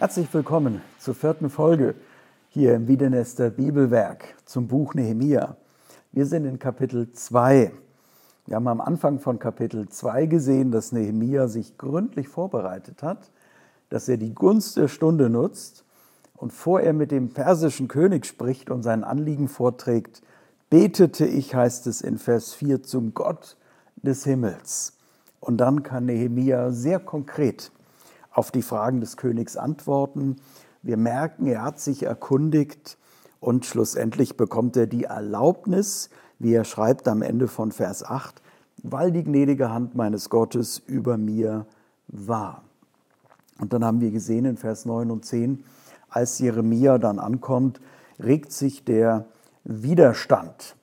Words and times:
Herzlich 0.00 0.32
willkommen 0.32 0.80
zur 1.00 1.16
vierten 1.16 1.50
Folge 1.50 1.96
hier 2.50 2.76
im 2.76 2.86
Wiedenester 2.86 3.50
Bibelwerk 3.50 4.36
zum 4.44 4.68
Buch 4.68 4.94
Nehemia. 4.94 5.56
Wir 6.12 6.24
sind 6.24 6.44
in 6.44 6.60
Kapitel 6.60 7.10
2. 7.10 7.72
Wir 8.46 8.54
haben 8.54 8.68
am 8.68 8.80
Anfang 8.80 9.18
von 9.18 9.40
Kapitel 9.40 9.88
2 9.88 10.26
gesehen, 10.26 10.70
dass 10.70 10.92
Nehemia 10.92 11.48
sich 11.48 11.78
gründlich 11.78 12.28
vorbereitet 12.28 13.02
hat, 13.02 13.32
dass 13.88 14.08
er 14.08 14.18
die 14.18 14.36
Gunst 14.36 14.76
der 14.76 14.86
Stunde 14.86 15.28
nutzt 15.28 15.84
und 16.36 16.52
vor 16.52 16.80
er 16.80 16.92
mit 16.92 17.10
dem 17.10 17.30
persischen 17.30 17.88
König 17.88 18.24
spricht 18.24 18.70
und 18.70 18.84
sein 18.84 19.02
Anliegen 19.02 19.48
vorträgt, 19.48 20.22
betete 20.70 21.26
ich, 21.26 21.56
heißt 21.56 21.88
es 21.88 22.02
in 22.02 22.18
Vers 22.18 22.54
4, 22.54 22.84
zum 22.84 23.14
Gott 23.14 23.56
des 23.96 24.22
Himmels. 24.22 24.96
Und 25.40 25.56
dann 25.56 25.82
kann 25.82 26.06
Nehemia 26.06 26.70
sehr 26.70 27.00
konkret 27.00 27.72
auf 28.38 28.52
die 28.52 28.62
Fragen 28.62 29.00
des 29.00 29.16
Königs 29.16 29.56
antworten. 29.56 30.36
Wir 30.82 30.96
merken, 30.96 31.48
er 31.48 31.62
hat 31.62 31.80
sich 31.80 32.04
erkundigt 32.04 32.96
und 33.40 33.66
schlussendlich 33.66 34.36
bekommt 34.36 34.76
er 34.76 34.86
die 34.86 35.04
Erlaubnis, 35.04 36.08
wie 36.38 36.54
er 36.54 36.64
schreibt 36.64 37.08
am 37.08 37.22
Ende 37.22 37.48
von 37.48 37.72
Vers 37.72 38.04
8, 38.04 38.40
weil 38.84 39.10
die 39.10 39.24
gnädige 39.24 39.72
Hand 39.72 39.96
meines 39.96 40.30
Gottes 40.30 40.78
über 40.78 41.18
mir 41.18 41.66
war. 42.06 42.62
Und 43.60 43.72
dann 43.72 43.84
haben 43.84 44.00
wir 44.00 44.12
gesehen 44.12 44.44
in 44.44 44.56
Vers 44.56 44.84
9 44.84 45.10
und 45.10 45.24
10, 45.24 45.64
als 46.08 46.38
Jeremia 46.38 46.98
dann 46.98 47.18
ankommt, 47.18 47.80
regt 48.22 48.52
sich 48.52 48.84
der 48.84 49.26
Widerstand. 49.64 50.76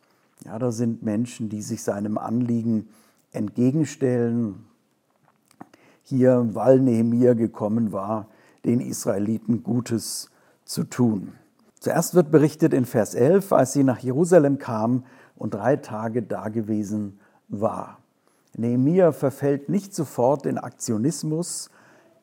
Ja, 0.44 0.60
da 0.60 0.74
sind 0.74 1.04
Menschen, 1.04 1.48
die 1.48 1.62
sich 1.62 1.84
seinem 1.84 2.18
Anliegen 2.18 2.90
entgegenstellen, 3.32 4.66
hier, 6.06 6.50
weil 6.54 6.80
Nehemia 6.80 7.34
gekommen 7.34 7.92
war, 7.92 8.28
den 8.64 8.80
Israeliten 8.80 9.64
Gutes 9.64 10.30
zu 10.64 10.84
tun. 10.84 11.34
Zuerst 11.80 12.14
wird 12.16 12.32
berichtet 12.32 12.74
in 12.74 12.86
Vers 12.86 13.16
11, 13.16 13.52
als 13.52 13.74
sie 13.74 13.84
nach 13.84 14.00
Jerusalem 14.00 14.58
kam 14.60 15.04
und 15.36 15.56
drei 15.56 15.76
Tage 15.76 16.22
dagewesen 16.22 17.20
war. 17.48 18.00
Nehemia 18.56 19.12
verfällt 19.12 19.68
nicht 19.68 19.94
sofort 19.94 20.46
in 20.46 20.58
Aktionismus. 20.58 21.70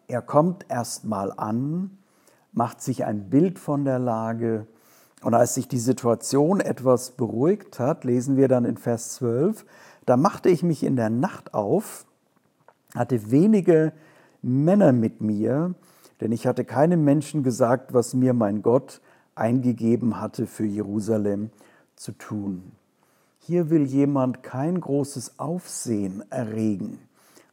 Er 0.06 0.22
kommt 0.22 0.67
erst 0.69 1.05
mal 1.05 1.33
an, 1.36 1.98
macht 2.52 2.80
sich 2.80 3.05
ein 3.05 3.30
Bild 3.30 3.58
von 3.58 3.84
der 3.84 3.98
Lage. 3.98 4.67
Und 5.22 5.34
als 5.34 5.55
sich 5.55 5.69
die 5.69 5.78
Situation 5.78 6.61
etwas 6.61 7.12
beruhigt 7.12 7.78
hat, 7.78 8.05
lesen 8.05 8.36
wir 8.36 8.48
dann 8.48 8.64
in 8.64 8.77
Vers 8.77 9.14
12, 9.14 9.64
da 10.06 10.17
machte 10.17 10.48
ich 10.48 10.62
mich 10.62 10.84
in 10.84 10.96
der 10.96 11.11
Nacht 11.11 11.55
auf 11.55 12.06
hatte 12.95 13.31
wenige 13.31 13.93
Männer 14.43 14.93
mit 14.93 15.21
mir, 15.21 15.75
denn 16.21 16.33
ich 16.33 16.47
hatte 16.47 16.65
keinem 16.65 17.05
Menschen 17.05 17.43
gesagt, 17.43 17.95
was 17.95 18.15
mir 18.15 18.35
mein 18.35 18.62
Gott 18.62 19.01
eingegeben 19.35 20.21
hatte 20.21 20.47
für 20.47 20.67
Jerusalem 20.67 21.51
zu 21.97 22.13
tun. 22.13 22.73
Hier 23.39 23.70
will 23.70 23.85
jemand 23.85 24.43
kein 24.43 24.81
großes 24.81 25.39
Aufsehen 25.39 26.23
erregen, 26.31 26.98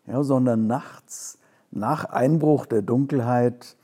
ja, 0.06 0.23
sondern 0.23 0.67
nachts, 0.67 1.40
nach 1.72 2.06
Einbruch 2.06 2.66
der 2.66 2.82
Dunkelheit, 2.82 3.76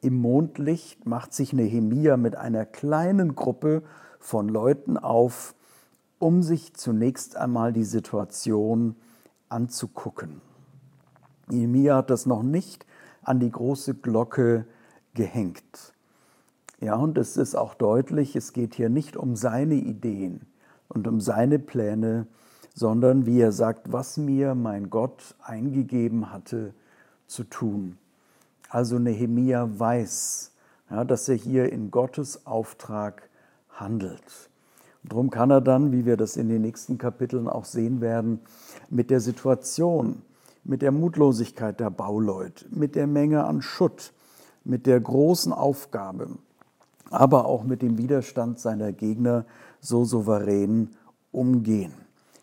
im 0.00 0.20
Mondlicht 0.20 1.06
macht 1.06 1.32
sich 1.32 1.54
Nehemia 1.54 2.18
mit 2.18 2.36
einer 2.36 2.66
kleinen 2.66 3.34
Gruppe 3.34 3.82
von 4.18 4.50
Leuten 4.50 4.98
auf, 4.98 5.54
um 6.18 6.42
sich 6.42 6.74
zunächst 6.74 7.36
einmal 7.36 7.72
die 7.72 7.84
Situation 7.84 8.96
anzugucken. 9.48 10.42
Nehemiah 11.50 11.96
hat 11.96 12.10
das 12.10 12.26
noch 12.26 12.42
nicht 12.42 12.86
an 13.22 13.40
die 13.40 13.50
große 13.50 13.94
Glocke 13.94 14.66
gehängt. 15.14 15.92
Ja, 16.80 16.96
und 16.96 17.16
es 17.18 17.36
ist 17.36 17.54
auch 17.54 17.74
deutlich, 17.74 18.36
es 18.36 18.52
geht 18.52 18.74
hier 18.74 18.88
nicht 18.88 19.16
um 19.16 19.36
seine 19.36 19.74
Ideen 19.74 20.42
und 20.88 21.08
um 21.08 21.20
seine 21.20 21.58
Pläne, 21.58 22.26
sondern 22.74 23.26
wie 23.26 23.40
er 23.40 23.52
sagt, 23.52 23.92
was 23.92 24.16
mir 24.16 24.54
mein 24.54 24.90
Gott 24.90 25.34
eingegeben 25.42 26.32
hatte 26.32 26.74
zu 27.26 27.44
tun. 27.44 27.98
Also 28.68 28.98
Nehemia 28.98 29.68
weiß, 29.78 30.52
ja, 30.90 31.04
dass 31.04 31.28
er 31.28 31.36
hier 31.36 31.72
in 31.72 31.90
Gottes 31.90 32.46
Auftrag 32.46 33.30
handelt. 33.70 34.50
Und 35.02 35.12
darum 35.12 35.30
kann 35.30 35.50
er 35.50 35.60
dann, 35.60 35.92
wie 35.92 36.04
wir 36.04 36.16
das 36.16 36.36
in 36.36 36.48
den 36.48 36.62
nächsten 36.62 36.98
Kapiteln 36.98 37.48
auch 37.48 37.64
sehen 37.64 38.00
werden, 38.00 38.40
mit 38.90 39.10
der 39.10 39.20
Situation, 39.20 40.22
mit 40.64 40.82
der 40.82 40.92
Mutlosigkeit 40.92 41.78
der 41.78 41.90
Bauleute, 41.90 42.64
mit 42.70 42.94
der 42.94 43.06
Menge 43.06 43.44
an 43.44 43.62
Schutt, 43.62 44.12
mit 44.64 44.86
der 44.86 44.98
großen 44.98 45.52
Aufgabe, 45.52 46.30
aber 47.10 47.44
auch 47.46 47.64
mit 47.64 47.82
dem 47.82 47.98
Widerstand 47.98 48.58
seiner 48.58 48.92
Gegner 48.92 49.44
so 49.80 50.04
souverän 50.04 50.90
umgehen, 51.32 51.92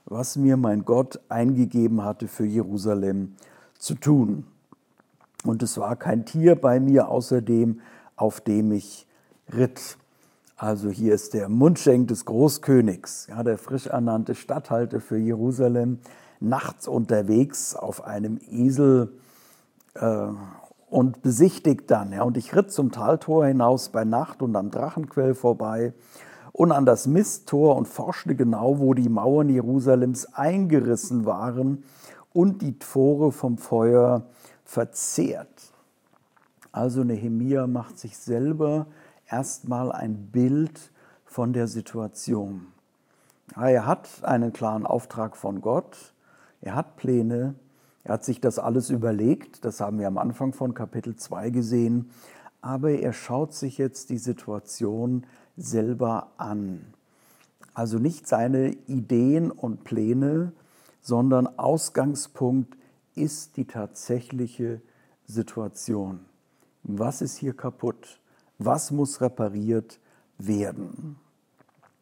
was 0.05 0.35
mir 0.35 0.55
mein 0.55 0.85
Gott 0.85 1.19
eingegeben 1.29 2.03
hatte 2.03 2.27
für 2.27 2.45
Jerusalem 2.45 3.35
zu 3.79 3.95
tun. 3.95 4.45
Und 5.43 5.63
es 5.63 5.77
war 5.77 5.95
kein 5.95 6.25
Tier 6.25 6.55
bei 6.55 6.79
mir 6.79 7.09
außerdem, 7.09 7.81
auf 8.15 8.41
dem 8.41 8.71
ich 8.71 9.07
ritt. 9.51 9.97
Also 10.55 10.89
hier 10.89 11.15
ist 11.15 11.33
der 11.33 11.49
Mundschenk 11.49 12.09
des 12.09 12.25
Großkönigs, 12.25 13.27
ja, 13.27 13.41
der 13.41 13.57
frisch 13.57 13.87
ernannte 13.87 14.35
Statthalter 14.35 15.01
für 15.01 15.17
Jerusalem, 15.17 15.97
nachts 16.41 16.87
unterwegs 16.87 17.75
auf 17.75 18.03
einem 18.03 18.39
Esel 18.49 19.13
äh, 19.93 20.27
und 20.89 21.21
besichtigt 21.21 21.89
dann. 21.89 22.11
Ja, 22.11 22.23
und 22.23 22.37
ich 22.37 22.55
ritt 22.55 22.71
zum 22.71 22.91
Taltor 22.91 23.45
hinaus 23.45 23.89
bei 23.89 24.03
Nacht 24.03 24.41
und 24.41 24.55
am 24.55 24.71
Drachenquell 24.71 25.35
vorbei 25.35 25.93
und 26.51 26.71
an 26.71 26.85
das 26.85 27.07
Misttor 27.07 27.77
und 27.77 27.87
forschte 27.87 28.35
genau, 28.35 28.79
wo 28.79 28.93
die 28.93 29.09
Mauern 29.09 29.49
Jerusalems 29.49 30.33
eingerissen 30.33 31.25
waren 31.25 31.83
und 32.33 32.61
die 32.61 32.77
Tore 32.77 33.31
vom 33.31 33.57
Feuer 33.57 34.23
verzehrt. 34.65 35.71
Also 36.71 37.03
Nehemia 37.03 37.67
macht 37.67 37.99
sich 37.99 38.17
selber 38.17 38.87
erstmal 39.29 39.91
ein 39.91 40.27
Bild 40.31 40.91
von 41.25 41.53
der 41.53 41.67
Situation. 41.67 42.67
Er 43.55 43.85
hat 43.85 44.09
einen 44.23 44.53
klaren 44.53 44.85
Auftrag 44.85 45.35
von 45.35 45.61
Gott. 45.61 46.13
Er 46.61 46.75
hat 46.75 46.95
Pläne, 46.95 47.55
er 48.03 48.13
hat 48.13 48.23
sich 48.23 48.39
das 48.39 48.59
alles 48.59 48.89
überlegt, 48.89 49.65
das 49.65 49.81
haben 49.81 49.99
wir 49.99 50.07
am 50.07 50.17
Anfang 50.17 50.53
von 50.53 50.73
Kapitel 50.73 51.15
2 51.15 51.49
gesehen, 51.49 52.11
aber 52.61 52.91
er 52.91 53.13
schaut 53.13 53.53
sich 53.53 53.77
jetzt 53.77 54.09
die 54.09 54.17
Situation 54.17 55.25
selber 55.57 56.31
an. 56.37 56.93
Also 57.73 57.97
nicht 57.97 58.27
seine 58.27 58.73
Ideen 58.87 59.49
und 59.49 59.83
Pläne, 59.83 60.51
sondern 61.01 61.47
Ausgangspunkt 61.47 62.77
ist 63.15 63.57
die 63.57 63.65
tatsächliche 63.65 64.81
Situation. 65.25 66.19
Was 66.83 67.21
ist 67.21 67.37
hier 67.37 67.53
kaputt? 67.55 68.19
Was 68.59 68.91
muss 68.91 69.21
repariert 69.21 69.99
werden? 70.37 71.17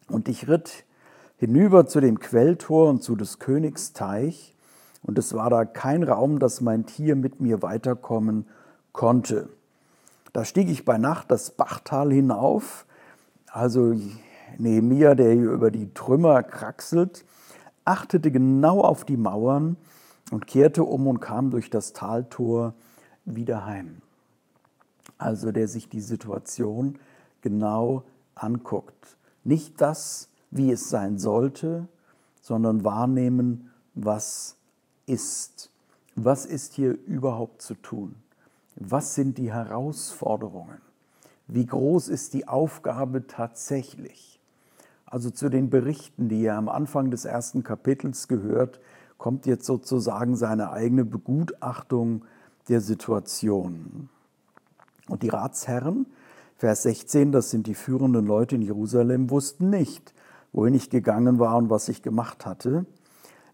Und 0.07 0.27
ich 0.27 0.47
ritt 0.47 0.85
hinüber 1.39 1.87
zu 1.87 2.01
dem 2.01 2.19
Quelltor 2.19 2.89
und 2.89 3.01
zu 3.01 3.15
des 3.15 3.39
Königs 3.39 3.93
Teich, 3.93 4.55
und 5.01 5.17
es 5.17 5.33
war 5.33 5.49
da 5.49 5.63
kein 5.63 6.03
Raum, 6.03 6.39
dass 6.39 6.59
mein 6.59 6.85
Tier 6.85 7.15
mit 7.15 7.39
mir 7.39 7.61
weiterkommen 7.61 8.45
konnte. 8.91 9.47
Da 10.33 10.43
stieg 10.43 10.69
ich 10.69 10.83
bei 10.83 10.97
Nacht 10.97 11.31
das 11.31 11.51
Bachtal 11.51 12.11
hinauf, 12.11 12.85
also 13.47 13.95
Nehemia, 14.57 15.15
der 15.15 15.31
hier 15.33 15.51
über 15.51 15.71
die 15.71 15.93
Trümmer 15.93 16.43
kraxelt, 16.43 17.23
achtete 17.85 18.29
genau 18.31 18.81
auf 18.81 19.05
die 19.05 19.17
Mauern 19.17 19.77
und 20.31 20.45
kehrte 20.45 20.83
um 20.83 21.07
und 21.07 21.21
kam 21.21 21.49
durch 21.49 21.69
das 21.69 21.93
Taltor 21.93 22.73
wieder 23.23 23.65
heim. 23.65 24.01
Also 25.17 25.51
der 25.53 25.67
sich 25.69 25.87
die 25.87 26.01
Situation 26.01 26.99
genau 27.41 28.03
anguckt. 28.35 29.17
Nicht 29.43 29.79
das, 29.79 30.29
wie 30.51 30.71
es 30.71 30.89
sein 30.89 31.17
sollte, 31.17 31.87
sondern 32.41 32.83
wahrnehmen, 32.83 33.69
was 33.93 34.55
ist. 35.05 35.71
Was 36.15 36.45
ist 36.45 36.73
hier 36.73 36.97
überhaupt 37.05 37.61
zu 37.61 37.75
tun? 37.75 38.15
Was 38.75 39.15
sind 39.15 39.37
die 39.37 39.51
Herausforderungen? 39.51 40.81
Wie 41.47 41.65
groß 41.65 42.09
ist 42.09 42.33
die 42.33 42.47
Aufgabe 42.47 43.27
tatsächlich? 43.27 44.39
Also 45.05 45.31
zu 45.31 45.49
den 45.49 45.69
Berichten, 45.69 46.29
die 46.29 46.41
ihr 46.41 46.55
am 46.55 46.69
Anfang 46.69 47.09
des 47.09 47.25
ersten 47.25 47.63
Kapitels 47.63 48.27
gehört, 48.27 48.79
kommt 49.17 49.47
jetzt 49.47 49.65
sozusagen 49.65 50.35
seine 50.35 50.71
eigene 50.71 51.05
Begutachtung 51.05 52.25
der 52.69 52.81
Situation. 52.81 54.09
Und 55.07 55.23
die 55.23 55.29
Ratsherren, 55.29 56.05
Vers 56.57 56.83
16, 56.83 57.31
das 57.31 57.49
sind 57.49 57.67
die 57.67 57.73
führenden 57.73 58.25
Leute 58.25 58.55
in 58.55 58.61
Jerusalem, 58.61 59.29
wussten 59.29 59.69
nicht, 59.69 60.13
wohin 60.51 60.73
ich 60.73 60.89
gegangen 60.89 61.39
war 61.39 61.57
und 61.57 61.69
was 61.69 61.89
ich 61.89 62.01
gemacht 62.01 62.45
hatte. 62.45 62.85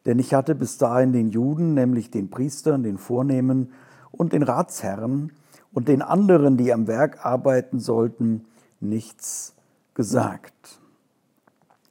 Denn 0.05 0.19
ich 0.19 0.33
hatte 0.33 0.55
bis 0.55 0.77
dahin 0.77 1.13
den 1.13 1.29
Juden, 1.29 1.73
nämlich 1.73 2.11
den 2.11 2.29
Priestern, 2.29 2.83
den 2.83 2.97
Vornehmen 2.97 3.71
und 4.11 4.33
den 4.33 4.43
Ratsherren 4.43 5.31
und 5.73 5.87
den 5.87 6.01
anderen, 6.01 6.57
die 6.57 6.71
am 6.71 6.87
Werk 6.87 7.25
arbeiten 7.25 7.79
sollten, 7.79 8.45
nichts 8.79 9.55
gesagt. 9.93 10.79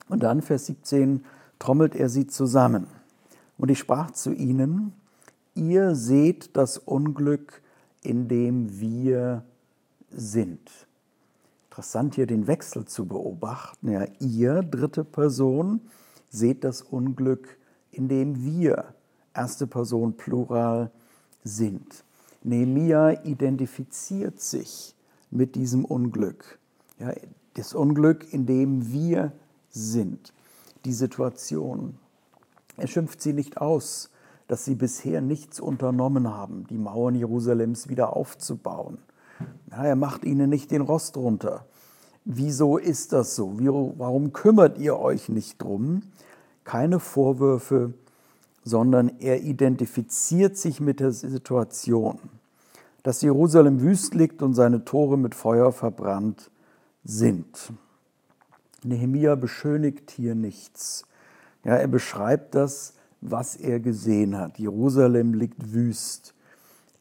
Und 0.09 0.23
dann, 0.23 0.43
Vers 0.43 0.67
17, 0.67 1.25
trommelt 1.59 1.95
er 1.97 2.09
sie 2.09 2.27
zusammen. 2.27 2.87
Und 3.59 3.71
ich 3.71 3.79
sprach 3.79 4.11
zu 4.13 4.33
ihnen, 4.33 4.93
ihr 5.55 5.95
seht 5.95 6.57
das 6.57 6.79
Unglück, 6.79 7.63
in 8.03 8.29
dem 8.29 8.81
wir 8.81 9.45
sind. 10.11 10.71
Interessant 11.75 12.15
hier 12.15 12.27
den 12.27 12.47
Wechsel 12.47 12.85
zu 12.85 13.05
beobachten. 13.05 13.91
Ja, 13.91 14.07
ihr, 14.21 14.63
dritte 14.63 15.03
Person, 15.03 15.81
seht 16.31 16.63
das 16.63 16.83
Unglück, 16.83 17.59
in 17.91 18.07
dem 18.07 18.45
wir, 18.45 18.95
erste 19.35 19.67
Person 19.67 20.17
Plural, 20.17 20.93
sind. 21.43 22.05
Nehemia 22.45 23.25
identifiziert 23.25 24.41
sich 24.41 24.95
mit 25.33 25.57
diesem 25.57 25.85
Unglück. 25.85 26.61
Ja, 27.01 27.13
das 27.55 27.75
Unglück, 27.75 28.33
in 28.33 28.47
dem 28.47 28.93
wir 28.93 29.33
sind. 29.69 30.33
Die 30.85 30.93
Situation. 30.93 31.99
Er 32.77 32.87
schimpft 32.87 33.21
sie 33.21 33.33
nicht 33.33 33.57
aus, 33.57 34.11
dass 34.47 34.65
sie 34.65 34.77
bisher 34.77 35.21
nichts 35.21 35.59
unternommen 35.59 36.29
haben, 36.29 36.69
die 36.69 36.79
Mauern 36.79 37.17
Jerusalems 37.17 37.89
wieder 37.89 38.15
aufzubauen. 38.15 38.99
Ja, 39.71 39.85
er 39.85 39.97
macht 39.97 40.25
ihnen 40.25 40.51
nicht 40.51 40.71
den 40.71 40.83
Rost 40.83 41.17
runter. 41.17 41.67
Wieso 42.25 42.79
ist 42.79 43.13
das 43.13 43.37
so? 43.37 43.55
Warum 43.99 44.33
kümmert 44.33 44.79
ihr 44.79 44.99
euch 44.99 45.29
nicht 45.29 45.61
drum? 45.61 46.03
Keine 46.65 46.99
Vorwürfe, 47.01 47.93
sondern 48.65 49.13
er 49.21 49.43
identifiziert 49.43 50.57
sich 50.57 50.81
mit 50.81 51.01
der 51.01 51.13
Situation, 51.13 52.19
dass 53.03 53.21
Jerusalem 53.21 53.83
wüst 53.83 54.15
liegt 54.15 54.41
und 54.43 54.55
seine 54.55 54.85
Tore 54.85 55.19
mit 55.19 55.35
Feuer 55.35 55.73
verbrannt 55.73 56.51
sind. 57.05 57.73
Nehemia 58.83 59.35
beschönigt 59.35 60.11
hier 60.11 60.35
nichts. 60.35 61.05
Ja, 61.65 61.77
er 61.77 61.89
beschreibt 61.89 62.55
das, 62.55 62.95
was 63.21 63.57
er 63.57 63.81
gesehen 63.81 64.37
hat. 64.37 64.59
Jerusalem 64.59 65.35
liegt 65.35 65.73
wüst. 65.73 66.34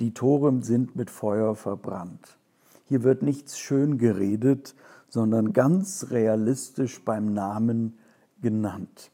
Die 0.03 0.13
Tore 0.13 0.53
sind 0.63 0.97
mit 0.97 1.09
Feuer 1.09 1.55
verbrannt. 1.55 2.35
Hier 2.89 3.03
wird 3.03 3.23
nichts 3.23 3.57
schön 3.57 3.97
geredet, 3.97 4.75
sondern 5.07 5.53
ganz 5.53 6.07
realistisch 6.09 7.05
beim 7.05 7.33
Namen 7.33 7.97
genannt. 8.41 9.11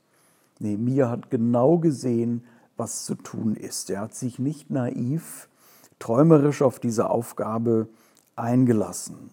Nehemiah 0.58 1.12
hat 1.12 1.30
genau 1.30 1.78
gesehen, 1.78 2.44
was 2.76 3.06
zu 3.06 3.14
tun 3.14 3.56
ist. 3.56 3.92
Er 3.92 4.02
hat 4.02 4.16
sich 4.16 4.40
nicht 4.40 4.72
naiv, 4.72 5.48
träumerisch 6.00 6.64
auf 6.64 6.80
diese 6.80 7.12
Aufgabe 7.12 7.88
eingelassen. 8.36 9.30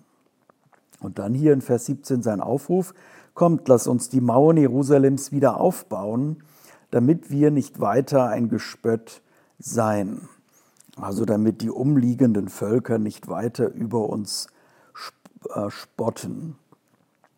Und 1.00 1.18
dann 1.18 1.32
hier 1.32 1.54
in 1.54 1.62
Vers 1.62 1.86
17 1.86 2.22
sein 2.22 2.42
Aufruf, 2.42 2.92
kommt, 3.32 3.66
lass 3.66 3.86
uns 3.86 4.10
die 4.10 4.20
Mauern 4.20 4.58
Jerusalems 4.58 5.32
wieder 5.32 5.58
aufbauen, 5.58 6.42
damit 6.90 7.30
wir 7.30 7.50
nicht 7.50 7.80
weiter 7.80 8.28
ein 8.28 8.50
Gespött 8.50 9.22
seien. 9.58 10.28
Also 10.96 11.24
damit 11.24 11.60
die 11.60 11.70
umliegenden 11.70 12.48
Völker 12.48 12.98
nicht 12.98 13.28
weiter 13.28 13.72
über 13.72 14.08
uns 14.08 14.48
äh, 15.54 15.70
spotten. 15.70 16.56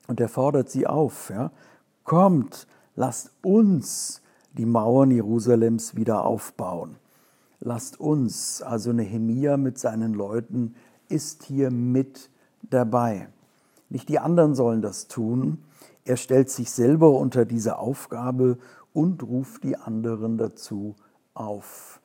Und 0.06 0.20
er 0.20 0.28
fordert 0.28 0.70
sie 0.70 0.86
auf, 0.86 1.30
ja, 1.30 1.50
kommt, 2.04 2.66
lasst 2.96 3.32
uns 3.42 4.22
die 4.52 4.64
Mauern 4.64 5.10
Jerusalems 5.10 5.96
wieder 5.96 6.24
aufbauen. 6.24 6.96
Lasst 7.60 8.00
uns, 8.00 8.62
also 8.62 8.92
Nehemia 8.92 9.56
mit 9.56 9.78
seinen 9.78 10.14
Leuten, 10.14 10.74
ist 11.08 11.42
hier 11.42 11.70
mit 11.70 12.30
dabei. 12.62 13.28
Nicht 13.90 14.08
die 14.08 14.18
anderen 14.18 14.54
sollen 14.54 14.82
das 14.82 15.08
tun. 15.08 15.58
Er 16.04 16.16
stellt 16.16 16.50
sich 16.50 16.70
selber 16.70 17.10
unter 17.10 17.44
diese 17.44 17.78
Aufgabe 17.78 18.58
und 18.92 19.22
ruft 19.22 19.64
die 19.64 19.76
anderen 19.76 20.38
dazu 20.38 20.94
auf. 21.34 21.97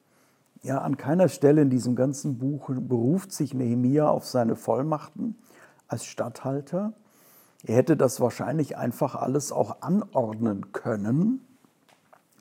Ja, 0.63 0.79
an 0.79 0.97
keiner 0.97 1.29
Stelle 1.29 1.61
in 1.61 1.69
diesem 1.69 1.95
ganzen 1.95 2.37
Buch 2.37 2.69
beruft 2.73 3.31
sich 3.31 3.53
Nehemia 3.53 4.07
auf 4.07 4.25
seine 4.25 4.55
Vollmachten 4.55 5.35
als 5.87 6.05
Statthalter. 6.05 6.93
Er 7.65 7.75
hätte 7.75 7.95
das 7.95 8.19
wahrscheinlich 8.19 8.77
einfach 8.77 9.15
alles 9.15 9.51
auch 9.51 9.81
anordnen 9.81 10.71
können 10.71 11.41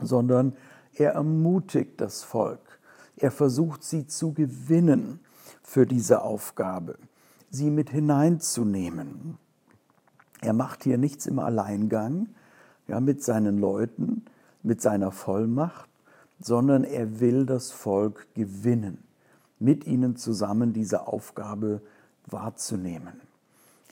sondern 0.07 0.55
er 0.95 1.13
ermutigt 1.13 2.01
das 2.01 2.23
Volk. 2.23 2.79
Er 3.17 3.31
versucht 3.31 3.85
sie 3.85 4.07
zu 4.07 4.33
gewinnen 4.33 5.21
für 5.63 5.87
diese 5.87 6.23
Aufgabe, 6.23 6.99
sie 7.51 7.71
mit 7.71 7.91
hineinzunehmen. 7.91 9.39
Er 10.41 10.53
macht 10.53 10.85
hier 10.85 10.99
nichts 10.99 11.27
im 11.27 11.39
Alleingang, 11.39 12.29
ja, 12.89 13.01
mit 13.01 13.23
seinen 13.23 13.59
Leuten, 13.59 14.25
mit 14.63 14.81
seiner 14.81 15.13
Vollmacht, 15.13 15.89
sondern 16.43 16.85
er 16.85 17.21
will 17.21 17.47
das 17.47 17.71
Volk 17.71 18.27
gewinnen, 18.35 18.99
mit 19.59 19.87
ihnen 19.87 20.17
zusammen 20.17 20.73
diese 20.73 21.07
Aufgabe 21.07 21.81
wahrzunehmen. 22.27 23.21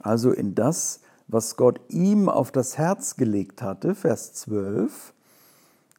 Also 0.03 0.33
in 0.33 0.55
das, 0.55 1.01
was 1.29 1.57
Gott 1.57 1.81
ihm 1.89 2.29
auf 2.29 2.51
das 2.51 2.77
Herz 2.77 3.17
gelegt 3.17 3.63
hatte, 3.63 3.95
Vers 3.95 4.33
12, 4.35 5.13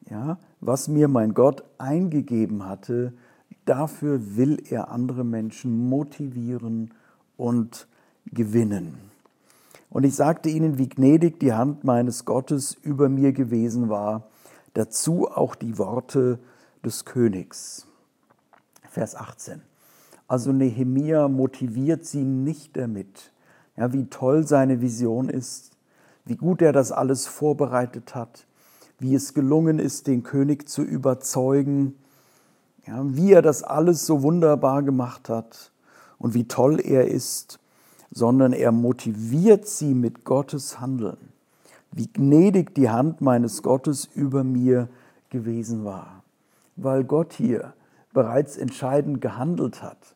ja, 0.10 0.38
was 0.60 0.88
mir 0.88 1.08
mein 1.08 1.34
Gott 1.34 1.64
eingegeben 1.78 2.66
hatte, 2.66 3.14
dafür 3.66 4.36
will 4.36 4.62
er 4.70 4.92
andere 4.92 5.24
Menschen 5.24 5.90
motivieren 5.90 6.94
und 7.38 7.88
gewinnen. 8.26 8.98
Und 9.90 10.04
ich 10.04 10.16
sagte 10.16 10.50
ihnen, 10.50 10.78
wie 10.78 10.90
gnädig 10.90 11.40
die 11.40 11.54
Hand 11.54 11.84
meines 11.84 12.26
Gottes 12.26 12.74
über 12.74 13.10
mir 13.10 13.34
gewesen 13.34 13.90
war, 13.90 14.31
dazu 14.74 15.30
auch 15.30 15.56
die 15.56 15.78
Worte 15.78 16.40
des 16.84 17.06
Königs. 17.06 17.88
Vers 18.90 19.16
18. 19.16 19.62
Also 20.28 20.52
Nehemia 20.52 21.28
motiviert 21.28 22.06
sie 22.06 22.24
nicht 22.24 22.78
damit, 22.78 23.32
ja, 23.76 23.92
wie 23.94 24.06
toll 24.06 24.48
seine 24.48 24.82
Vision 24.82 25.30
ist, 25.30 25.72
wie 26.26 26.36
gut 26.36 26.62
er 26.62 26.72
das 26.72 26.92
alles 26.92 27.28
vorbereitet 27.28 28.16
hat, 28.16 28.46
wie 29.00 29.16
es 29.16 29.34
gelungen 29.34 29.80
ist, 29.80 30.08
den 30.08 30.24
König 30.24 30.70
zu 30.70 30.84
überzeugen, 30.84 31.96
ja, 32.86 33.02
wie 33.04 33.34
er 33.34 33.42
das 33.42 33.64
alles 33.64 34.06
so 34.06 34.24
wunderbar 34.24 34.84
gemacht 34.84 35.30
hat 35.30 35.72
und 36.18 36.34
wie 36.34 36.48
toll 36.48 36.80
er 36.80 37.08
ist, 37.08 37.60
sondern 38.12 38.54
er 38.54 38.72
motiviert 38.72 39.68
sie 39.68 39.94
mit 39.94 40.26
Gottes 40.26 40.80
Handeln, 40.80 41.18
wie 41.92 42.08
gnädig 42.08 42.74
die 42.74 42.90
Hand 42.90 43.22
meines 43.22 43.64
Gottes 43.64 44.06
über 44.06 44.44
mir 44.44 44.88
gewesen 45.30 45.84
war, 45.84 46.24
weil 46.76 47.04
Gott 47.04 47.34
hier 47.34 47.74
bereits 48.14 48.58
entscheidend 48.58 49.22
gehandelt 49.22 49.82
hat, 49.84 50.16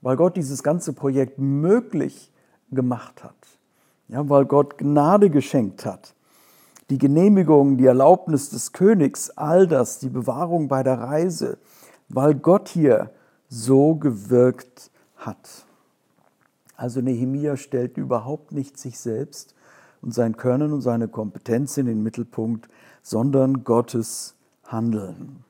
weil 0.00 0.16
Gott 0.16 0.36
dieses 0.36 0.62
ganze 0.62 0.92
Projekt 0.92 1.38
möglich 1.38 2.30
gemacht 2.70 3.22
hat, 3.24 3.34
ja, 4.08 4.28
weil 4.28 4.44
Gott 4.46 4.78
Gnade 4.78 5.30
geschenkt 5.30 5.84
hat. 5.86 6.14
Die 6.90 6.98
Genehmigung, 6.98 7.78
die 7.78 7.86
Erlaubnis 7.86 8.50
des 8.50 8.72
Königs, 8.72 9.30
all 9.30 9.66
das, 9.66 9.98
die 9.98 10.10
Bewahrung 10.10 10.68
bei 10.68 10.82
der 10.82 10.98
Reise, 10.98 11.58
weil 12.08 12.34
Gott 12.34 12.68
hier 12.68 13.10
so 13.48 13.94
gewirkt 13.94 14.90
hat. 15.16 15.64
Also 16.76 17.00
Nehemia 17.00 17.56
stellt 17.56 17.96
überhaupt 17.96 18.52
nicht 18.52 18.78
sich 18.78 18.98
selbst 18.98 19.54
und 20.02 20.12
sein 20.12 20.36
Können 20.36 20.72
und 20.72 20.82
seine 20.82 21.08
Kompetenz 21.08 21.78
in 21.78 21.86
den 21.86 22.02
Mittelpunkt, 22.02 22.68
sondern 23.02 23.64
Gottes 23.64 24.34
Handeln. 24.66 25.44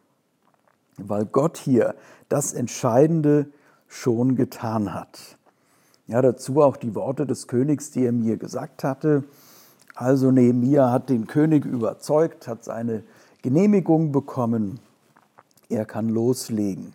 Weil 0.99 1.25
Gott 1.25 1.57
hier 1.57 1.95
das 2.29 2.53
Entscheidende 2.53 3.47
schon 3.89 4.37
getan 4.37 4.95
hat. 4.95 5.19
Ja, 6.07 6.21
dazu 6.21 6.61
auch 6.61 6.77
die 6.77 6.95
Worte 6.95 7.27
des 7.27 7.47
Königs, 7.49 7.91
die 7.91 8.05
er 8.05 8.13
mir 8.13 8.37
gesagt 8.37 8.85
hatte. 8.85 9.25
Also 9.95 10.31
Nehemia 10.31 10.91
hat 10.91 11.09
den 11.09 11.27
König 11.27 11.65
überzeugt, 11.65 12.49
hat 12.49 12.65
seine 12.65 13.03
Genehmigung 13.43 14.13
bekommen. 14.13 14.81
Er 15.69 15.85
kann 15.85 16.09
loslegen. 16.09 16.93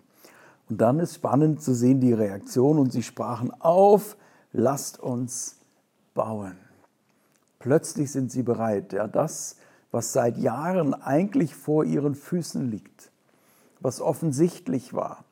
Und 0.70 0.82
dann 0.82 1.00
ist 1.00 1.16
spannend 1.16 1.62
zu 1.62 1.74
sehen 1.74 2.02
die 2.02 2.14
Reaktion 2.14 2.78
und 2.78 2.92
sie 2.92 3.04
sprachen 3.04 3.52
auf, 3.60 4.18
lasst 4.52 5.00
uns 5.00 5.56
bauen. 6.14 6.58
Plötzlich 7.60 8.12
sind 8.12 8.32
sie 8.32 8.44
bereit, 8.44 8.94
ja, 8.94 9.08
das, 9.08 9.58
was 9.92 10.14
seit 10.14 10.38
Jahren 10.38 10.94
eigentlich 10.94 11.56
vor 11.56 11.86
ihren 11.86 12.16
Füßen 12.16 12.70
liegt, 12.70 13.12
was 13.80 14.02
offensichtlich 14.02 14.94
war, 14.94 15.24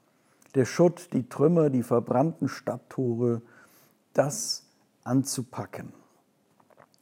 der 0.56 0.66
Schutt, 0.66 1.10
die 1.14 1.28
Trümmer, 1.28 1.70
die 1.70 1.84
verbrannten 1.84 2.48
Stadttore, 2.48 3.42
das 4.14 4.64
anzupacken 5.04 5.94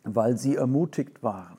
weil 0.03 0.37
sie 0.37 0.55
ermutigt 0.55 1.23
waren. 1.23 1.57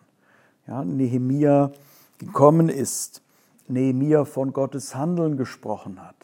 Ja, 0.67 0.85
Nehemia 0.85 1.73
gekommen 2.19 2.69
ist, 2.69 3.23
Nehemia 3.69 4.25
von 4.25 4.53
Gottes 4.53 4.95
Handeln 4.95 5.37
gesprochen 5.37 6.03
hat. 6.03 6.17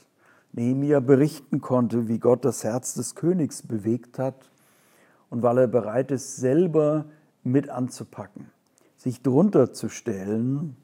Nehemia 0.53 1.01
berichten 1.01 1.61
konnte, 1.61 2.09
wie 2.09 2.19
Gott 2.19 2.45
das 2.45 2.65
Herz 2.65 2.95
des 2.95 3.15
Königs 3.15 3.63
bewegt 3.63 4.19
hat 4.19 4.51
und 5.31 5.43
weil 5.43 5.59
er 5.59 5.69
bereit 5.69 6.11
ist, 6.11 6.37
selber 6.37 7.07
mit 7.43 7.69
anzupacken, 7.69 8.51
sich 8.97 9.23
drunter 9.23 9.73
zu 9.73 9.89
stellen, 9.89 10.77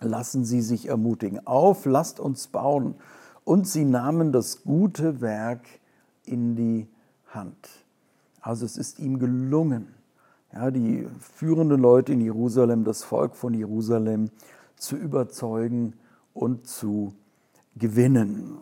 lassen 0.00 0.44
sie 0.44 0.62
sich 0.62 0.88
ermutigen. 0.88 1.46
Auf, 1.46 1.84
lasst 1.84 2.20
uns 2.20 2.48
bauen. 2.48 2.94
Und 3.44 3.66
sie 3.66 3.84
nahmen 3.84 4.32
das 4.32 4.62
gute 4.62 5.20
Werk 5.20 5.66
in 6.24 6.56
die 6.56 6.88
Hand. 7.28 7.68
Also 8.40 8.64
es 8.64 8.76
ist 8.76 8.98
ihm 8.98 9.18
gelungen, 9.18 9.88
ja, 10.52 10.70
die 10.70 11.06
führenden 11.20 11.80
Leute 11.80 12.12
in 12.12 12.20
Jerusalem, 12.20 12.84
das 12.84 13.04
Volk 13.04 13.36
von 13.36 13.54
Jerusalem 13.54 14.30
zu 14.76 14.96
überzeugen 14.96 15.94
und 16.34 16.66
zu 16.66 17.14
gewinnen. 17.76 18.58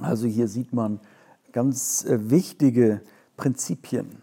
Also 0.00 0.26
hier 0.26 0.48
sieht 0.48 0.72
man 0.72 1.00
ganz 1.52 2.04
äh, 2.04 2.30
wichtige 2.30 3.00
Prinzipien, 3.36 4.22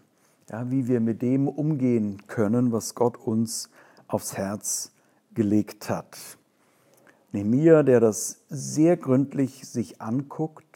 ja, 0.52 0.70
wie 0.70 0.86
wir 0.86 1.00
mit 1.00 1.22
dem 1.22 1.48
umgehen 1.48 2.26
können, 2.26 2.72
was 2.72 2.94
Gott 2.94 3.16
uns 3.16 3.70
aufs 4.06 4.36
Herz 4.36 4.92
gelegt 5.32 5.88
hat. 5.88 6.18
Nehemiah, 7.32 7.82
der 7.82 8.00
das 8.00 8.42
sehr 8.50 8.98
gründlich 8.98 9.66
sich 9.66 10.02
anguckt, 10.02 10.66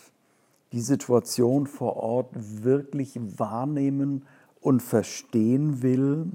die 0.73 0.81
Situation 0.81 1.67
vor 1.67 1.97
Ort 1.97 2.31
wirklich 2.35 3.21
wahrnehmen 3.39 4.25
und 4.63 4.83
verstehen 4.83 5.83
will, 5.83 6.33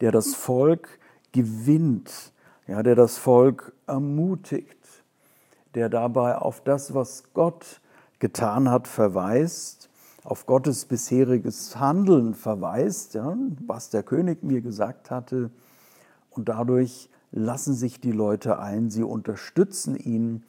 der 0.00 0.10
das 0.10 0.34
Volk 0.34 0.98
gewinnt, 1.30 2.32
ja, 2.66 2.82
der 2.82 2.96
das 2.96 3.18
Volk 3.18 3.72
ermutigt, 3.86 4.76
der 5.76 5.88
dabei 5.88 6.36
auf 6.36 6.60
das, 6.60 6.92
was 6.92 7.32
Gott 7.32 7.80
getan 8.18 8.68
hat, 8.68 8.88
verweist, 8.88 9.88
auf 10.24 10.46
Gottes 10.46 10.84
bisheriges 10.84 11.76
Handeln 11.78 12.34
verweist, 12.34 13.14
ja, 13.14 13.36
was 13.66 13.90
der 13.90 14.02
König 14.02 14.42
mir 14.42 14.60
gesagt 14.60 15.10
hatte. 15.10 15.50
Und 16.30 16.48
dadurch 16.48 17.10
lassen 17.32 17.74
sich 17.74 18.00
die 18.00 18.12
Leute 18.12 18.58
ein, 18.58 18.90
sie 18.90 19.02
unterstützen 19.02 19.96
ihn, 19.96 20.44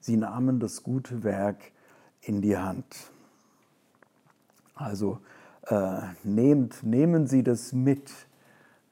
sie 0.00 0.16
nahmen 0.16 0.60
das 0.60 0.82
gute 0.82 1.24
Werk 1.24 1.72
in 2.20 2.40
die 2.40 2.56
Hand. 2.56 3.10
Also 4.74 5.18
äh, 5.66 6.00
nehmt, 6.24 6.82
nehmen 6.82 7.26
Sie 7.26 7.42
das 7.42 7.72
mit. 7.72 8.10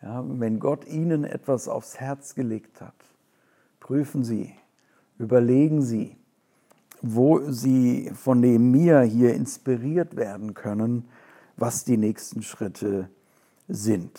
Ja, 0.02 0.23
wenn 0.26 0.59
Gott 0.59 0.87
Ihnen 0.87 1.25
etwas 1.25 1.69
aufs 1.69 1.99
Herz 1.99 2.35
gelegt 2.35 2.81
hat, 2.81 2.95
prüfen 3.81 4.25
Sie, 4.25 4.55
überlegen 5.19 5.81
Sie, 5.81 6.16
wo 7.03 7.41
Sie 7.50 8.11
von 8.15 8.43
dem 8.43 8.71
Mir 8.71 9.00
hier 9.03 9.35
inspiriert 9.35 10.17
werden 10.17 10.55
können, 10.55 11.05
was 11.57 11.85
die 11.85 11.97
nächsten 11.97 12.43
Schritte 12.43 13.09
sind. 13.69 14.19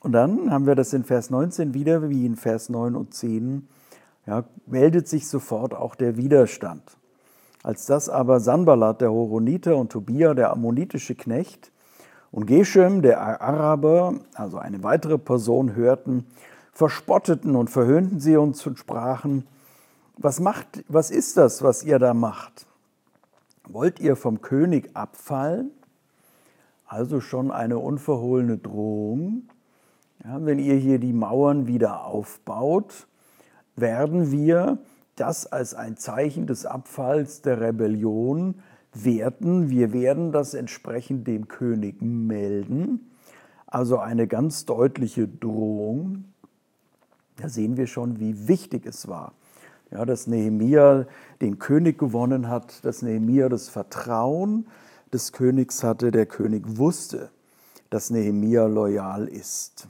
Und 0.00 0.12
dann 0.12 0.50
haben 0.50 0.66
wir 0.66 0.74
das 0.74 0.92
in 0.92 1.04
Vers 1.04 1.30
19 1.30 1.72
wieder, 1.74 2.10
wie 2.10 2.26
in 2.26 2.36
Vers 2.36 2.68
9 2.68 2.94
und 2.94 3.14
10, 3.14 3.66
ja, 4.26 4.44
meldet 4.66 5.08
sich 5.08 5.28
sofort 5.28 5.74
auch 5.74 5.94
der 5.94 6.16
Widerstand. 6.16 6.82
Als 7.62 7.86
das 7.86 8.10
aber 8.10 8.40
Sanballat, 8.40 9.00
der 9.00 9.10
Horoniter, 9.10 9.76
und 9.76 9.92
Tobia, 9.92 10.34
der 10.34 10.50
ammonitische 10.50 11.14
Knecht, 11.14 11.72
und 12.30 12.46
Geshem, 12.46 13.00
der 13.00 13.20
Araber, 13.40 14.14
also 14.34 14.58
eine 14.58 14.82
weitere 14.82 15.18
Person, 15.18 15.74
hörten, 15.74 16.26
verspotteten 16.72 17.54
und 17.54 17.70
verhöhnten 17.70 18.18
sie 18.18 18.36
uns 18.36 18.66
und 18.66 18.78
sprachen, 18.78 19.46
was, 20.16 20.40
macht, 20.40 20.84
was 20.88 21.10
ist 21.10 21.36
das, 21.36 21.62
was 21.62 21.82
ihr 21.82 21.98
da 21.98 22.14
macht? 22.14 22.66
Wollt 23.68 24.00
ihr 24.00 24.16
vom 24.16 24.40
König 24.40 24.90
abfallen? 24.94 25.70
Also 26.86 27.20
schon 27.20 27.50
eine 27.50 27.78
unverhohlene 27.78 28.58
Drohung. 28.58 29.48
Ja, 30.22 30.44
wenn 30.44 30.58
ihr 30.58 30.76
hier 30.76 30.98
die 30.98 31.12
Mauern 31.12 31.66
wieder 31.66 32.04
aufbaut, 32.04 33.06
werden 33.76 34.30
wir 34.30 34.78
das 35.16 35.46
als 35.46 35.74
ein 35.74 35.96
Zeichen 35.96 36.46
des 36.46 36.66
Abfalls 36.66 37.42
der 37.42 37.60
Rebellion 37.60 38.62
werten. 38.92 39.70
Wir 39.70 39.92
werden 39.92 40.32
das 40.32 40.54
entsprechend 40.54 41.26
dem 41.26 41.48
König 41.48 42.00
melden. 42.00 43.10
Also 43.66 43.98
eine 43.98 44.26
ganz 44.26 44.64
deutliche 44.64 45.26
Drohung. 45.26 46.24
Da 47.36 47.48
sehen 47.48 47.76
wir 47.76 47.86
schon, 47.86 48.20
wie 48.20 48.46
wichtig 48.46 48.86
es 48.86 49.08
war, 49.08 49.32
ja, 49.94 50.04
dass 50.04 50.26
Nehemia 50.26 51.06
den 51.40 51.58
König 51.58 51.98
gewonnen 51.98 52.48
hat, 52.48 52.84
dass 52.84 53.02
Nehemia 53.02 53.48
das 53.48 53.68
Vertrauen 53.68 54.66
des 55.12 55.32
Königs 55.32 55.84
hatte. 55.84 56.10
Der 56.10 56.26
König 56.26 56.76
wusste, 56.76 57.30
dass 57.90 58.10
Nehemia 58.10 58.66
loyal 58.66 59.28
ist. 59.28 59.86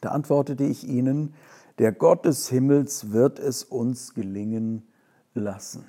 Da 0.00 0.10
antwortete 0.10 0.64
ich 0.64 0.86
ihnen, 0.86 1.34
der 1.78 1.92
Gott 1.92 2.24
des 2.24 2.48
Himmels 2.48 3.12
wird 3.12 3.38
es 3.38 3.62
uns 3.62 4.14
gelingen 4.14 4.82
lassen. 5.34 5.84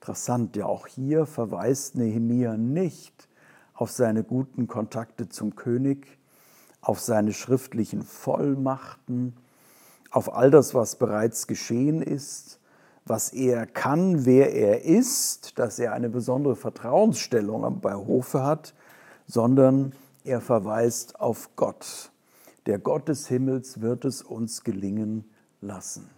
Interessant, 0.00 0.56
ja 0.56 0.66
auch 0.66 0.86
hier 0.86 1.26
verweist 1.26 1.96
Nehemia 1.96 2.56
nicht 2.56 3.28
auf 3.74 3.90
seine 3.90 4.22
guten 4.22 4.68
Kontakte 4.68 5.28
zum 5.28 5.56
König, 5.56 6.18
auf 6.80 7.00
seine 7.00 7.32
schriftlichen 7.32 8.02
Vollmachten, 8.02 9.34
auf 10.12 10.32
all 10.34 10.50
das, 10.50 10.74
was 10.74 10.96
bereits 10.96 11.46
geschehen 11.46 12.02
ist, 12.02 12.60
was 13.04 13.32
er 13.32 13.66
kann, 13.66 14.24
wer 14.24 14.54
er 14.54 14.84
ist, 14.84 15.58
dass 15.58 15.78
er 15.80 15.92
eine 15.92 16.08
besondere 16.08 16.54
Vertrauensstellung 16.54 17.80
bei 17.80 17.94
Hofe 17.94 18.44
hat, 18.44 18.74
sondern 19.26 19.92
er 20.24 20.40
verweist 20.40 21.18
auf 21.18 21.50
Gott 21.56 22.12
der 22.66 22.78
Gott 22.78 23.08
des 23.08 23.26
Himmels 23.26 23.80
wird 23.80 24.04
es 24.04 24.22
uns 24.22 24.62
gelingen 24.62 25.24
lassen. 25.60 26.08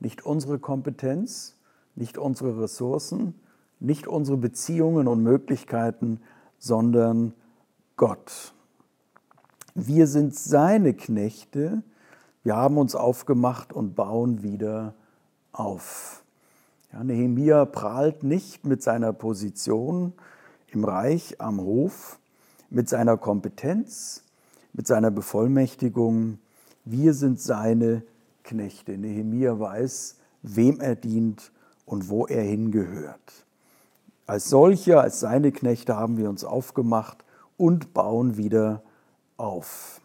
Nicht 0.00 0.24
unsere 0.24 0.58
Kompetenz, 0.58 1.56
nicht 1.94 2.16
unsere 2.18 2.62
Ressourcen, 2.62 3.34
nicht 3.80 4.06
unsere 4.06 4.38
Beziehungen 4.38 5.08
und 5.08 5.22
Möglichkeiten, 5.22 6.20
sondern 6.58 7.34
Gott. 7.96 8.54
Wir 9.74 10.06
sind 10.06 10.34
seine 10.34 10.94
Knechte, 10.94 11.82
wir 12.44 12.56
haben 12.56 12.76
uns 12.76 12.94
aufgemacht 12.94 13.72
und 13.72 13.94
bauen 13.94 14.42
wieder 14.42 14.94
auf. 15.52 16.22
Ja, 16.92 17.02
Nehemia 17.02 17.64
prahlt 17.64 18.22
nicht 18.22 18.66
mit 18.66 18.82
seiner 18.82 19.14
Position 19.14 20.12
im 20.68 20.84
Reich 20.84 21.40
am 21.40 21.58
Hof, 21.60 22.18
mit 22.68 22.88
seiner 22.88 23.16
Kompetenz, 23.16 24.22
mit 24.74 24.86
seiner 24.86 25.10
Bevollmächtigung. 25.10 26.38
Wir 26.84 27.14
sind 27.14 27.40
seine 27.40 28.02
Knechte. 28.42 28.98
Nehemia 28.98 29.58
weiß, 29.58 30.18
wem 30.42 30.80
er 30.80 30.96
dient 30.96 31.50
und 31.86 32.10
wo 32.10 32.26
er 32.26 32.42
hingehört. 32.42 33.46
Als 34.26 34.50
solcher, 34.50 35.00
als 35.00 35.20
seine 35.20 35.50
Knechte 35.50 35.96
haben 35.96 36.18
wir 36.18 36.28
uns 36.28 36.44
aufgemacht 36.44 37.24
und 37.56 37.94
bauen 37.94 38.36
wieder 38.36 38.82
auf. 39.38 40.00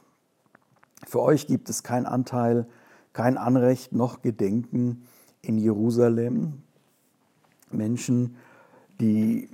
Für 1.07 1.21
euch 1.21 1.47
gibt 1.47 1.69
es 1.69 1.83
kein 1.83 2.05
Anteil, 2.05 2.67
kein 3.13 3.37
Anrecht 3.37 3.93
noch 3.93 4.21
Gedenken 4.21 5.07
in 5.41 5.57
Jerusalem. 5.57 6.61
Menschen, 7.71 8.35
die 8.99 9.49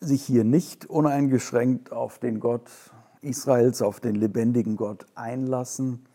sich 0.00 0.22
hier 0.22 0.44
nicht 0.44 0.86
uneingeschränkt 0.86 1.92
auf 1.92 2.18
den 2.18 2.40
Gott 2.40 2.70
Israels 3.20 3.82
auf 3.82 4.00
den 4.00 4.14
lebendigen 4.14 4.76
Gott 4.76 5.06
einlassen, 5.14 6.06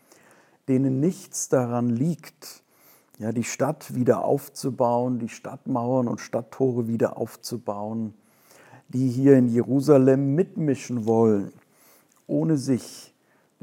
denen 0.68 1.00
nichts 1.00 1.48
daran 1.48 1.90
liegt, 1.90 2.62
ja, 3.18 3.30
die 3.30 3.44
Stadt 3.44 3.94
wieder 3.94 4.24
aufzubauen, 4.24 5.18
die 5.18 5.28
Stadtmauern 5.28 6.08
und 6.08 6.20
Stadttore 6.20 6.88
wieder 6.88 7.16
aufzubauen, 7.16 8.14
die 8.88 9.08
hier 9.08 9.36
in 9.36 9.48
Jerusalem 9.48 10.34
mitmischen 10.34 11.06
wollen, 11.06 11.52
ohne 12.26 12.56
sich 12.56 13.13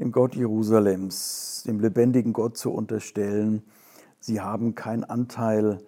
dem 0.02 0.10
Gott 0.10 0.34
Jerusalems, 0.34 1.62
dem 1.64 1.78
lebendigen 1.78 2.32
Gott 2.32 2.58
zu 2.58 2.72
unterstellen. 2.72 3.62
Sie 4.18 4.40
haben 4.40 4.74
keinen 4.74 5.04
Anteil, 5.04 5.78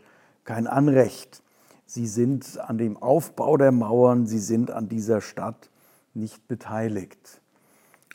kein 0.44 0.68
Anrecht. 0.68 1.42
Sie 1.84 2.06
sind 2.06 2.60
an 2.60 2.78
dem 2.78 2.96
Aufbau 2.96 3.56
der 3.56 3.72
Mauern, 3.72 4.28
sie 4.28 4.38
sind 4.38 4.70
an 4.70 4.88
dieser 4.88 5.20
Stadt 5.20 5.68
nicht 6.14 6.46
beteiligt. 6.46 7.40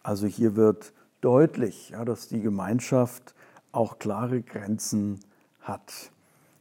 Also 0.02 0.26
hier 0.26 0.56
wird 0.56 0.94
deutlich, 1.20 1.90
ja, 1.90 2.06
dass 2.06 2.30
die 2.30 2.40
Gemeinschaft 2.40 3.36
auch 3.74 4.00
klare 4.00 4.42
Grenzen 4.42 5.20
hat. 5.60 6.12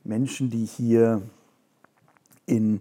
Menschen, 0.02 0.50
die 0.50 0.64
hier 0.64 1.22
in 2.44 2.80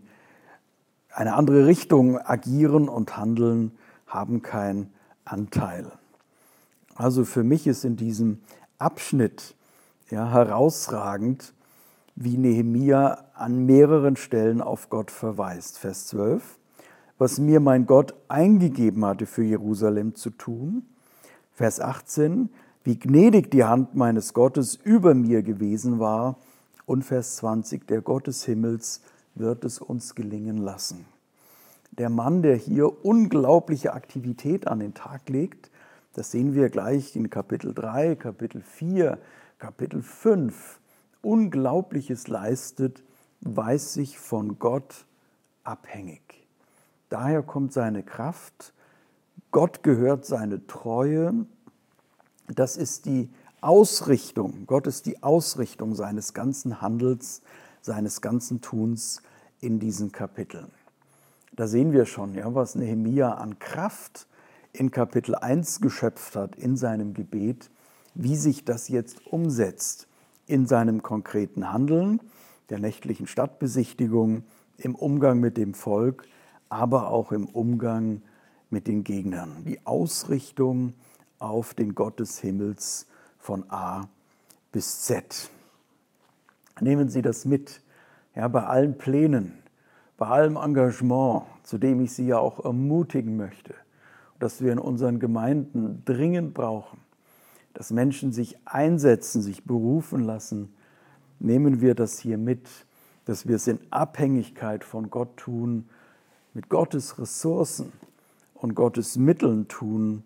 eine 1.11 1.35
andere 1.35 1.67
Richtung 1.67 2.17
agieren 2.17 2.89
und 2.89 3.15
handeln, 3.15 3.77
haben 4.07 4.41
keinen 4.41 4.91
Anteil. 5.23 5.91
Also 6.97 7.25
für 7.25 7.43
mich 7.43 7.67
ist 7.67 7.85
in 7.85 7.95
diesem 7.95 8.39
Abschnitt 8.79 9.55
ja, 10.09 10.31
herausragend, 10.31 11.53
wie 12.15 12.37
Nehemia 12.37 13.25
an 13.35 13.67
mehreren 13.67 14.15
Stellen 14.15 14.61
auf 14.61 14.89
Gott 14.89 15.11
verweist. 15.11 15.77
Vers 15.77 16.07
12, 16.07 16.57
was 17.19 17.37
mir 17.37 17.59
mein 17.59 17.85
Gott 17.85 18.15
eingegeben 18.27 19.05
hatte 19.05 19.27
für 19.27 19.43
Jerusalem 19.43 20.15
zu 20.15 20.31
tun. 20.31 20.87
Vers 21.53 21.79
18, 21.79 22.49
wie 22.83 22.97
gnädig 22.97 23.51
die 23.51 23.63
Hand 23.63 23.93
meines 23.93 24.33
Gottes 24.33 24.75
über 24.75 25.13
mir 25.13 25.43
gewesen 25.43 25.99
war. 25.99 26.37
Und 26.87 27.03
Vers 27.03 27.35
20, 27.35 27.85
der 27.87 28.01
Gott 28.01 28.25
des 28.25 28.43
Himmels 28.45 29.01
wird 29.35 29.65
es 29.65 29.77
uns 29.77 30.15
gelingen 30.15 30.57
lassen. 30.57 31.05
Der 31.91 32.09
Mann, 32.09 32.41
der 32.41 32.55
hier 32.55 33.05
unglaubliche 33.05 33.93
Aktivität 33.93 34.67
an 34.67 34.79
den 34.79 34.95
Tag 34.95 35.29
legt, 35.29 35.69
das 36.17 36.31
sehen 36.31 36.55
wir 36.55 36.69
gleich 36.69 37.15
in 37.15 37.29
Kapitel 37.29 37.75
3, 37.75 38.15
Kapitel 38.15 38.63
4, 38.63 39.19
Kapitel 39.59 40.01
5, 40.01 40.79
Unglaubliches 41.21 42.27
leistet, 42.27 43.03
weiß 43.41 43.93
sich 43.93 44.17
von 44.17 44.57
Gott 44.57 45.05
abhängig. 45.63 46.47
Daher 47.09 47.43
kommt 47.43 47.71
seine 47.71 48.01
Kraft, 48.01 48.73
Gott 49.51 49.83
gehört 49.83 50.25
seine 50.25 50.65
Treue, 50.65 51.45
das 52.47 52.77
ist 52.77 53.05
die 53.05 53.29
Ausrichtung, 53.61 54.63
Gott 54.65 54.87
ist 54.87 55.05
die 55.05 55.21
Ausrichtung 55.21 55.93
seines 55.93 56.33
ganzen 56.33 56.81
Handels, 56.81 57.43
seines 57.81 58.21
ganzen 58.21 58.61
Tuns 58.61 59.21
in 59.59 59.77
diesen 59.77 60.11
Kapiteln. 60.11 60.71
Da 61.55 61.67
sehen 61.67 61.91
wir 61.91 62.07
schon, 62.07 62.33
ja, 62.33 62.55
was 62.55 62.73
Nehemia 62.73 63.35
an 63.35 63.59
Kraft 63.59 64.25
in 64.79 64.91
Kapitel 64.91 65.33
1 65.33 65.81
geschöpft 65.81 66.35
hat 66.35 66.55
in 66.55 66.77
seinem 66.77 67.13
Gebet, 67.13 67.71
wie 68.13 68.35
sich 68.35 68.63
das 68.63 68.89
jetzt 68.89 69.25
umsetzt 69.25 70.07
in 70.45 70.65
seinem 70.65 71.01
konkreten 71.01 71.71
Handeln, 71.71 72.21
der 72.69 72.79
nächtlichen 72.79 73.27
Stadtbesichtigung, 73.27 74.43
im 74.77 74.93
Umgang 74.93 75.39
mit 75.39 75.57
dem 75.57 75.73
Volk, 75.73 76.25
aber 76.69 77.09
auch 77.09 77.31
im 77.31 77.47
Umgang 77.47 78.21
mit 78.69 78.87
den 78.87 79.03
Gegnern. 79.03 79.63
Die 79.65 79.85
Ausrichtung 79.85 80.93
auf 81.39 81.73
den 81.73 81.95
Gott 81.95 82.19
des 82.19 82.39
Himmels 82.39 83.07
von 83.39 83.69
A 83.69 84.07
bis 84.71 85.01
Z. 85.01 85.49
Nehmen 86.79 87.09
Sie 87.09 87.23
das 87.23 87.45
mit, 87.45 87.81
ja, 88.35 88.47
bei 88.47 88.63
allen 88.63 88.97
Plänen, 88.97 89.53
bei 90.17 90.27
allem 90.27 90.55
Engagement, 90.55 91.43
zu 91.63 91.79
dem 91.79 92.01
ich 92.01 92.13
Sie 92.13 92.27
ja 92.27 92.37
auch 92.37 92.63
ermutigen 92.63 93.37
möchte, 93.37 93.73
dass 94.39 94.61
wir 94.61 94.71
in 94.71 94.79
unseren 94.79 95.19
Gemeinden 95.19 96.03
dringend 96.05 96.53
brauchen, 96.53 96.99
dass 97.73 97.91
Menschen 97.91 98.31
sich 98.31 98.57
einsetzen, 98.65 99.41
sich 99.41 99.63
berufen 99.63 100.23
lassen, 100.23 100.73
nehmen 101.39 101.81
wir 101.81 101.95
das 101.95 102.19
hier 102.19 102.37
mit, 102.37 102.67
dass 103.25 103.47
wir 103.47 103.55
es 103.55 103.67
in 103.67 103.79
Abhängigkeit 103.91 104.83
von 104.83 105.09
Gott 105.09 105.37
tun, 105.37 105.89
mit 106.53 106.69
Gottes 106.69 107.19
Ressourcen 107.19 107.91
und 108.55 108.73
Gottes 108.73 109.17
Mitteln 109.17 109.67
tun 109.67 110.23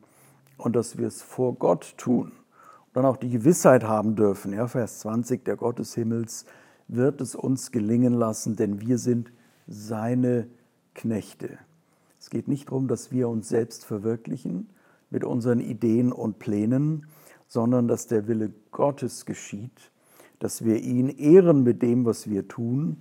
und 0.58 0.76
dass 0.76 0.98
wir 0.98 1.08
es 1.08 1.22
vor 1.22 1.56
Gott 1.56 1.96
tun. 1.98 2.32
Und 2.32 2.96
dann 2.96 3.06
auch 3.06 3.18
die 3.18 3.30
Gewissheit 3.30 3.84
haben 3.84 4.16
dürfen, 4.16 4.54
ja, 4.54 4.68
Vers 4.68 5.00
20, 5.00 5.44
der 5.44 5.56
Gott 5.56 5.80
des 5.80 5.96
Himmels 5.96 6.46
wird 6.88 7.22
es 7.22 7.36
uns 7.36 7.72
gelingen 7.72 8.14
lassen, 8.14 8.56
denn 8.56 8.82
wir 8.82 8.98
sind 8.98 9.32
seine 9.68 10.48
Knechte. 10.94 11.58
Es 12.22 12.30
geht 12.30 12.48
nicht 12.48 12.68
darum, 12.68 12.88
dass 12.88 13.12
wir 13.12 13.28
uns 13.28 13.50
selbst 13.50 13.84
verwirklichen 13.84 14.70
mit 15.10 15.24
unseren 15.24 15.60
Ideen 15.60 16.12
und 16.12 16.38
Plänen, 16.38 17.08
sondern 17.48 17.88
dass 17.88 18.06
der 18.06 18.28
Wille 18.28 18.52
Gottes 18.70 19.26
geschieht, 19.26 19.92
dass 20.38 20.64
wir 20.64 20.78
ihn 20.78 21.10
ehren 21.10 21.64
mit 21.64 21.82
dem, 21.82 22.06
was 22.06 22.30
wir 22.30 22.48
tun 22.48 22.98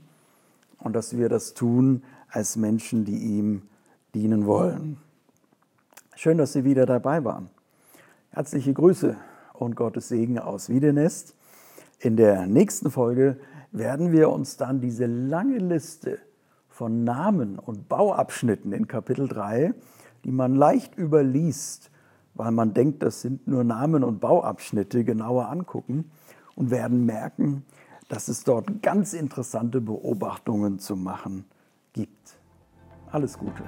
und 0.79 0.95
dass 0.95 1.19
wir 1.19 1.29
das 1.29 1.53
tun 1.53 2.03
als 2.31 2.57
Menschen, 2.57 3.05
die 3.05 3.19
ihm 3.19 3.69
dienen 4.15 4.47
wollen. 4.47 4.97
Schön, 6.17 6.39
dass 6.39 6.55
Sie 6.55 6.65
wieder 6.65 6.87
dabei 6.87 7.23
waren. 7.23 7.51
Herzliche 8.31 8.73
Grüße 8.73 9.19
und 9.53 9.77
Gottes 9.77 10.09
Segen 10.09 10.39
aus 10.39 10.71
Wiedenest. 10.71 11.35
In 11.99 12.17
der 12.17 12.47
nächsten 12.47 12.91
Folge 12.91 13.39
werden 13.71 14.13
wir 14.13 14.31
uns 14.31 14.57
dann 14.57 14.81
diese 14.81 15.05
lange 15.05 15.59
Liste 15.59 16.21
von 16.81 17.05
Namen 17.05 17.59
und 17.59 17.91
Bauabschnitten 17.91 18.73
in 18.73 18.89
Kapitel 18.89 19.29
3, 19.29 19.75
die 20.25 20.33
man 20.33 20.55
leicht 20.55 20.97
überliest, 20.97 21.91
weil 22.33 22.53
man 22.53 22.73
denkt, 22.73 23.03
das 23.03 23.21
sind 23.21 23.47
nur 23.47 23.65
Namen 23.65 24.03
und 24.03 24.19
Bauabschnitte, 24.19 25.05
genauer 25.05 25.51
angucken 25.51 26.11
und 26.57 26.71
werden 26.71 27.05
merken, 27.05 27.67
dass 28.09 28.29
es 28.29 28.45
dort 28.45 28.83
ganz 28.83 29.13
interessante 29.13 29.83
Beobachtungen 29.83 30.79
zu 30.79 30.97
machen 30.97 31.45
gibt. 31.93 32.39
Alles 33.13 33.37
Gute. 33.37 33.65